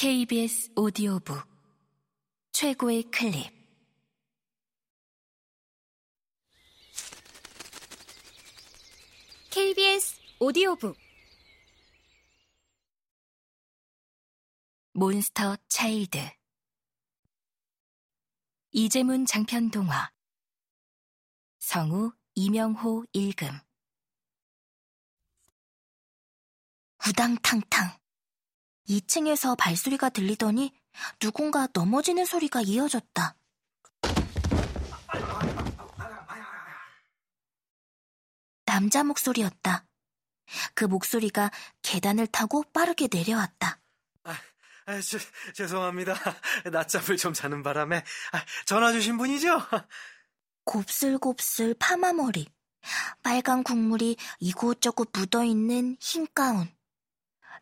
KBS 0.00 0.72
오디오북 0.76 1.46
최고의 2.52 3.02
클립. 3.10 3.52
KBS 9.50 10.18
오디오북. 10.38 10.96
몬스터 14.94 15.58
차일드. 15.68 16.18
이재문 18.70 19.26
장편 19.26 19.70
동화. 19.70 20.10
성우 21.58 22.12
이명호 22.36 23.04
읽음. 23.12 23.50
우당탕탕 27.06 28.00
2층에서 28.90 29.56
발소리가 29.56 30.08
들리더니 30.08 30.72
누군가 31.20 31.68
넘어지는 31.72 32.24
소리가 32.24 32.60
이어졌다. 32.62 33.36
남자 38.66 39.04
목소리였다. 39.04 39.86
그 40.74 40.84
목소리가 40.84 41.50
계단을 41.82 42.26
타고 42.26 42.64
빠르게 42.72 43.08
내려왔다. 43.12 43.78
아, 44.24 44.36
아, 44.86 45.00
저, 45.00 45.18
죄송합니다. 45.52 46.14
낮잠을 46.72 47.16
좀 47.16 47.32
자는 47.32 47.62
바람에 47.62 48.04
아, 48.32 48.44
전화 48.66 48.92
주신 48.92 49.16
분이죠? 49.18 49.60
곱슬곱슬 50.64 51.74
파마머리, 51.78 52.48
빨간 53.22 53.62
국물이 53.62 54.16
이곳저곳 54.38 55.10
묻어있는 55.12 55.96
흰 56.00 56.26
가운, 56.34 56.68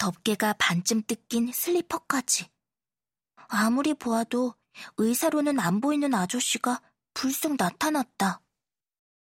덮개가 0.00 0.54
반쯤 0.54 1.02
뜯긴 1.02 1.52
슬리퍼까지. 1.52 2.50
아무리 3.48 3.92
보아도 3.92 4.54
의사로는 4.96 5.60
안 5.60 5.82
보이는 5.82 6.14
아저씨가 6.14 6.80
불쑥 7.12 7.56
나타났다. 7.58 8.40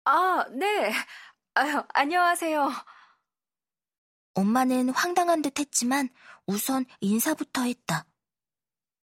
아, 0.05 0.45
네. 0.51 0.93
아유, 1.55 1.83
안녕하세요. 1.89 2.71
엄마는 4.35 4.91
황당한 4.91 5.41
듯 5.41 5.59
했지만 5.59 6.07
우선 6.45 6.85
인사부터 7.01 7.63
했다. 7.63 8.05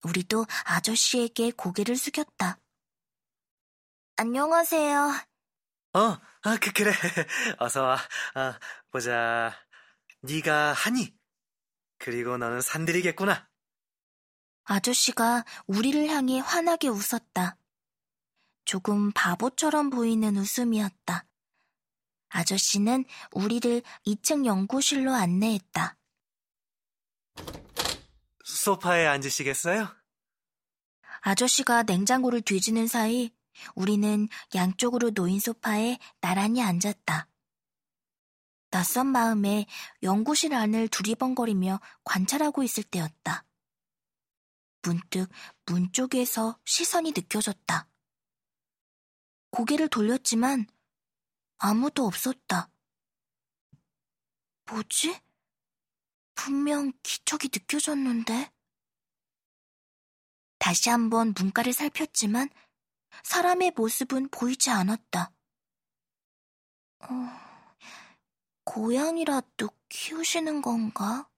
우리도 0.03 0.45
아저씨에게 0.63 1.51
고개를 1.51 1.97
숙였다. 1.97 2.59
안녕하세요. 4.15 5.11
어, 5.95 5.99
아, 5.99 6.57
그, 6.61 6.71
그래. 6.71 6.91
어서 7.59 7.83
와. 7.83 7.97
아, 8.35 8.57
보자. 8.89 9.53
네가 10.21 10.71
하니? 10.71 11.16
그리고 11.97 12.37
너는 12.37 12.61
산들이겠구나. 12.61 13.47
아저씨가 14.63 15.45
우리를 15.65 16.07
향해 16.07 16.39
환하게 16.39 16.89
웃었다. 16.89 17.57
조금 18.65 19.11
바보처럼 19.13 19.89
보이는 19.89 20.35
웃음이었다. 20.35 21.25
아저씨는 22.29 23.05
우리를 23.31 23.81
2층 24.05 24.45
연구실로 24.45 25.13
안내했다. 25.13 25.97
소파에 28.43 29.05
앉으시겠어요? 29.07 29.87
아저씨가 31.21 31.83
냉장고를 31.83 32.41
뒤지는 32.41 32.87
사이 32.87 33.31
우리는 33.75 34.27
양쪽으로 34.53 35.11
놓인 35.11 35.39
소파에 35.39 35.97
나란히 36.19 36.61
앉았다. 36.61 37.27
낯선 38.69 39.07
마음에 39.07 39.65
연구실 40.03 40.53
안을 40.53 40.87
두리번거리며 40.89 41.79
관찰하고 42.03 42.63
있을 42.63 42.83
때였다. 42.83 43.45
문득 44.81 45.29
문 45.65 45.91
쪽에서 45.91 46.59
시선이 46.65 47.13
느껴졌다. 47.15 47.87
고개를 49.51 49.89
돌렸지만 49.89 50.67
아무도 51.57 52.05
없었다. 52.05 52.69
뭐지? 54.65 55.19
분명 56.35 56.91
기척이 57.03 57.49
느껴졌는데. 57.51 58.51
다시 60.59 60.89
한번 60.89 61.33
문가를 61.37 61.73
살폈지만 61.73 62.49
사람의 63.23 63.71
모습은 63.75 64.29
보이지 64.29 64.69
않았다. 64.69 65.31
어, 66.99 67.46
고양이라도 68.67 69.69
키우시는 69.87 70.61
건가? 70.61 71.29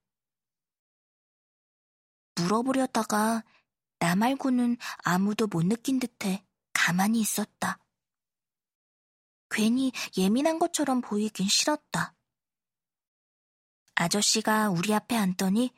물어보려다가 2.33 3.43
나 3.99 4.15
말고는 4.15 4.77
아무도 5.03 5.45
못 5.45 5.63
느낀 5.63 5.99
듯해 5.99 6.43
가만히 6.73 7.19
있었다. 7.19 7.77
괜히 9.51 9.91
예민한 10.17 10.57
것처럼 10.57 11.01
보이긴 11.01 11.47
싫었다. 11.47 12.15
아저씨가 13.93 14.71
우리 14.71 14.91
앞에 14.95 15.15
앉더니 15.15 15.71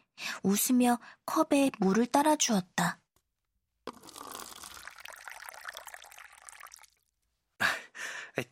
웃으며 0.43 0.99
컵에 1.25 1.71
물을 1.79 2.05
따라 2.05 2.37
주었다. 2.37 3.00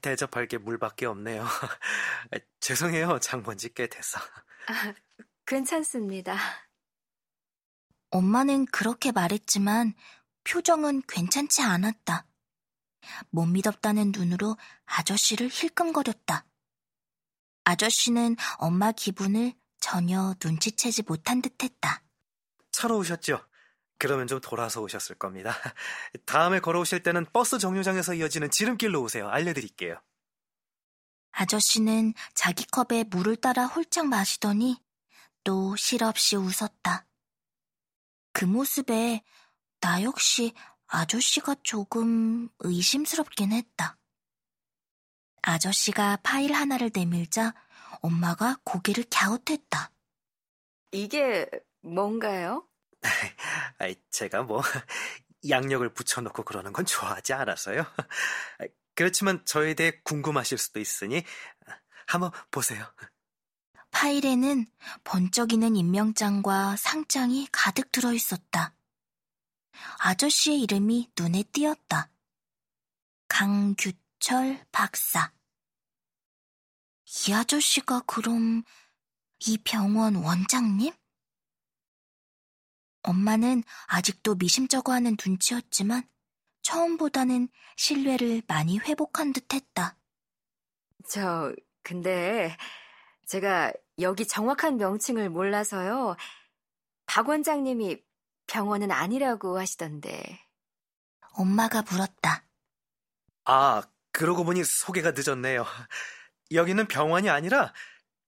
대접할 0.01 0.47
게 0.47 0.57
물밖에 0.57 1.05
없네요. 1.05 1.45
죄송해요. 2.59 3.19
장본지 3.19 3.73
꽤 3.73 3.87
됐어. 3.87 4.19
아, 4.67 4.93
괜찮습니다. 5.45 6.37
엄마는 8.11 8.65
그렇게 8.65 9.11
말했지만 9.11 9.93
표정은 10.43 11.01
괜찮지 11.07 11.61
않았다. 11.61 12.25
못 13.29 13.45
믿었다는 13.45 14.11
눈으로 14.15 14.57
아저씨를 14.85 15.49
힐끔거렸다. 15.51 16.45
아저씨는 17.63 18.35
엄마 18.57 18.91
기분을 18.91 19.53
전혀 19.79 20.35
눈치채지 20.43 21.03
못한 21.03 21.41
듯 21.41 21.63
했다. 21.63 22.03
차로 22.71 22.97
오셨죠? 22.97 23.48
그러면 23.99 24.27
좀 24.27 24.39
돌아서 24.39 24.81
오셨을 24.81 25.17
겁니다. 25.17 25.53
다음에 26.25 26.59
걸어오실 26.59 27.03
때는 27.03 27.25
버스 27.31 27.59
정류장에서 27.59 28.15
이어지는 28.15 28.49
지름길로 28.49 29.01
오세요. 29.01 29.27
알려드릴게요. 29.27 30.01
아저씨는 31.31 32.13
자기 32.33 32.65
컵에 32.65 33.03
물을 33.09 33.35
따라 33.35 33.65
홀짝 33.65 34.07
마시더니 34.07 34.81
또 35.43 35.75
실없이 35.75 36.35
웃었다. 36.35 37.05
그 38.33 38.45
모습에 38.45 39.21
나 39.81 40.01
역시 40.01 40.53
아저씨가 40.87 41.55
조금 41.61 42.49
의심스럽긴 42.59 43.51
했다. 43.51 43.97
아저씨가 45.41 46.17
파일 46.23 46.53
하나를 46.53 46.89
내밀자 46.93 47.53
엄마가 48.01 48.57
고개를 48.63 49.05
갸웃했다. 49.09 49.91
이게 50.91 51.47
뭔가요? 51.81 52.67
제가 54.09 54.43
뭐 54.43 54.61
양력을 55.49 55.93
붙여놓고 55.93 56.43
그러는 56.43 56.73
건 56.73 56.85
좋아하지 56.85 57.33
않았어요. 57.33 57.85
그렇지만 58.95 59.45
저에 59.45 59.73
대해 59.73 60.01
궁금하실 60.03 60.57
수도 60.57 60.79
있으니 60.79 61.23
한번 62.07 62.31
보세요. 62.51 62.85
파일에는 63.91 64.67
번쩍이는 65.03 65.75
임명장과 65.75 66.75
상장이 66.75 67.47
가득 67.51 67.91
들어 67.91 68.13
있었다. 68.13 68.75
아저씨의 69.99 70.61
이름이 70.61 71.11
눈에 71.17 71.43
띄었다. 71.51 72.09
강규철 73.27 74.65
박사. 74.71 75.31
이 77.27 77.33
아저씨가 77.33 78.01
그럼 78.05 78.63
이 79.39 79.57
병원 79.63 80.15
원장님? 80.15 80.93
엄마는 83.03 83.63
아직도 83.87 84.35
미심쩍어 84.35 84.93
하는 84.93 85.15
눈치였지만 85.25 86.07
처음보다는 86.61 87.49
신뢰를 87.77 88.41
많이 88.47 88.77
회복한 88.77 89.33
듯 89.33 89.53
했다. 89.53 89.97
저, 91.07 91.53
근데 91.81 92.55
제가 93.25 93.73
여기 93.99 94.27
정확한 94.27 94.77
명칭을 94.77 95.29
몰라서요. 95.29 96.15
박 97.05 97.29
원장님이 97.29 98.03
병원은 98.47 98.91
아니라고 98.91 99.59
하시던데. 99.59 100.45
엄마가 101.33 101.83
물었다. 101.83 102.43
아, 103.45 103.81
그러고 104.11 104.43
보니 104.43 104.63
소개가 104.63 105.11
늦었네요. 105.11 105.65
여기는 106.51 106.87
병원이 106.87 107.29
아니라 107.29 107.73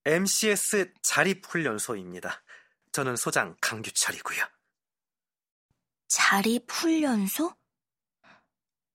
MCS 0.06 0.94
자립훈련소입니다. 1.02 2.44
저는 2.92 3.16
소장 3.16 3.56
강규철이고요. 3.62 4.44
자립훈련소? 6.12 7.56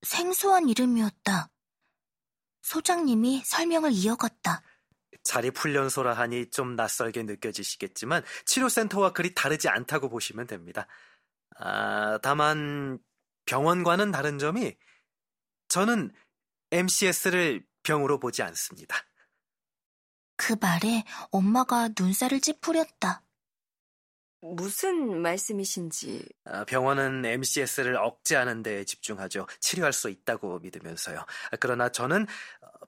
생소한 0.03 0.69
이름이었다. 0.69 1.49
소장님이 2.61 3.43
설명을 3.43 3.93
이어갔다. 3.93 4.63
자립훈련소라 5.23 6.13
하니 6.13 6.51
좀 6.51 6.77
낯설게 6.77 7.23
느껴지시겠지만 7.23 8.23
치료센터와 8.45 9.13
그리 9.15 9.35
다르지 9.35 9.69
않다고 9.69 10.11
보시면 10.11 10.47
됩니다. 10.47 10.87
아, 11.59 12.19
다만 12.23 12.99
병원과는 13.47 14.13
다른 14.13 14.39
점이 14.39 14.77
저는 15.69 16.13
MCS를 16.71 17.67
병으로 17.83 18.21
보지 18.21 18.43
않습니다. 18.43 18.95
그 20.37 20.55
말에 20.61 21.05
엄마가 21.31 21.89
눈살을 21.99 22.41
찌푸렸다. 22.41 23.26
무슨 24.55 25.23
말씀이신지. 25.23 26.25
아, 26.45 26.65
병원은 26.65 27.25
MCS를 27.25 27.97
억제하는 27.97 28.63
데 28.63 28.85
집중하죠. 28.85 29.47
치료할 29.61 29.93
수 29.93 30.09
있다고 30.09 30.61
믿으면서요. 30.61 31.19
아, 31.19 31.57
그러나 31.59 31.89
저는 31.89 32.27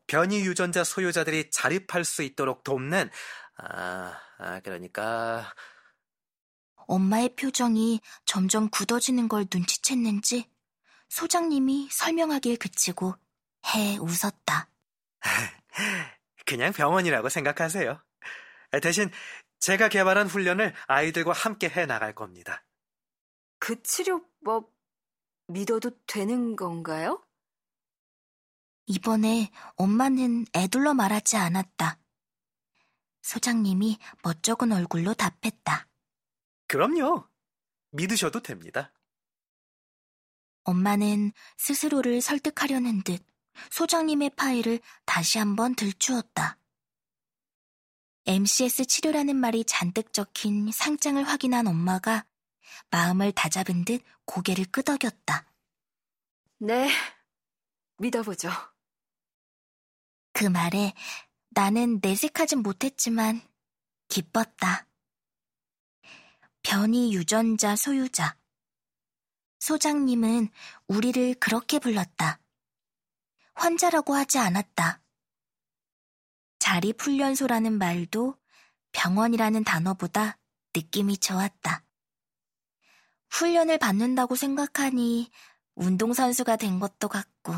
변이 0.07 0.41
유전자 0.41 0.85
소유자들이 0.85 1.51
자립할 1.51 2.05
수 2.05 2.23
있도록 2.23 2.65
돕는, 2.65 3.11
아, 3.57 4.15
아 4.39 4.61
그러니까. 4.61 5.53
엄마의 6.87 7.37
표정이 7.37 8.01
점점 8.25 8.71
굳어지는 8.71 9.29
걸 9.29 9.45
눈치챘는지 9.45 10.49
소장님이 11.11 11.89
설명하길 11.91 12.57
그치고 12.57 13.15
해 13.67 13.99
웃었다. 13.99 14.71
그냥 16.47 16.73
병원이라고 16.73 17.29
생각하세요. 17.29 18.03
대신 18.83 19.11
제가 19.61 19.89
개발한 19.89 20.29
훈련을 20.29 20.75
아이들과 20.87 21.33
함께 21.33 21.69
해 21.69 21.87
나갈 21.87 22.15
겁니다. 22.15 22.65
그 23.59 23.83
치료법 23.83 24.73
믿어도 25.49 25.91
되는 26.07 26.57
건가요? 26.57 27.25
이번에 28.87 29.51
엄마는 29.77 30.47
애둘러 30.55 30.95
말하지 30.95 31.37
않았다. 31.37 31.99
소장님이 33.23 33.99
멋쩍은 34.23 34.73
얼굴로 34.73 35.15
답했다. 35.15 35.87
그럼요. 36.67 37.29
믿으셔도 37.91 38.41
됩니다. 38.41 38.93
엄마는 40.65 41.33
스스로를 41.57 42.21
설득하려는 42.21 43.03
듯 43.03 43.25
소장님의 43.71 44.31
파일을 44.37 44.81
다시 45.05 45.39
한번 45.39 45.75
들추었다. 45.75 46.58
MCS 48.29 48.85
치료라는 48.85 49.37
말이 49.37 49.65
잔뜩 49.65 50.13
적힌 50.13 50.71
상장을 50.71 51.23
확인한 51.27 51.67
엄마가 51.67 52.27
마음을 52.91 53.33
다잡은 53.33 53.87
듯 53.87 54.05
고개를 54.27 54.67
끄덕였다. 54.67 55.47
네, 56.59 56.91
믿어보죠. 57.97 58.51
그 60.35 60.45
말에 60.45 60.93
나는 61.49 62.01
내색하진 62.03 62.59
못했지만 62.59 63.41
기뻤다. 64.09 64.87
변이 66.63 67.15
유전자 67.15 67.77
소유자. 67.77 68.37
소장님은 69.61 70.51
우리를 70.87 71.35
그렇게 71.41 71.79
불렀다. 71.79 72.41
환자라고 73.55 74.15
하지 74.15 74.37
않았다. 74.37 75.01
자립훈련소라는 76.69 77.79
말도 77.79 78.37
병원이라는 78.93 79.65
단어보다 79.65 80.37
느낌이 80.77 81.17
좋았다. 81.17 81.83
훈련을 83.31 83.79
받는다고 83.79 84.37
생각하니 84.37 85.31
운동선수가 85.77 86.57
된 86.57 86.79
것도 86.79 87.09
같고, 87.09 87.55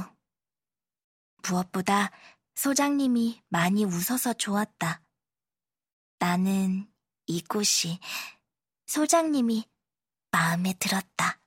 무엇보다 1.42 2.12
소장님이 2.54 3.42
많이 3.48 3.84
웃어서 3.84 4.34
좋았다. 4.34 5.02
나는 6.20 6.88
이곳이 7.26 7.98
소장님이 8.86 9.68
마음에 10.30 10.72
들었다. 10.74 11.39